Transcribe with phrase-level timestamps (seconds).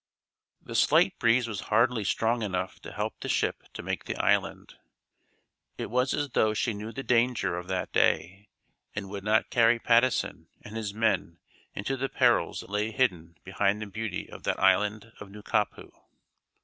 [0.59, 4.73] The slight breeze was hardly strong enough to help the ship to make the island.
[5.77, 8.49] It was as though she knew the danger of that day
[8.95, 11.37] and would not carry Patteson and his men
[11.75, 15.91] into the perils that lay hidden behind the beauty of that island of Nukapu.